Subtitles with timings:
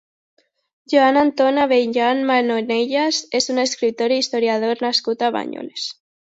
[0.93, 5.87] Joan Anton Abellán Manonellas és un escriptor i historiador nascut a Banyoles.